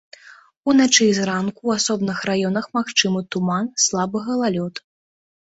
[0.71, 4.83] Уначы і зранку ў асобных раёнах магчымы туман, слабы галалёд.